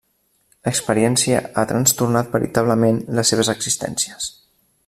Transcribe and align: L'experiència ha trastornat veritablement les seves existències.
L'experiència 0.67 1.43
ha 1.63 1.67
trastornat 1.73 2.33
veritablement 2.39 3.01
les 3.19 3.33
seves 3.35 3.53
existències. 3.57 4.35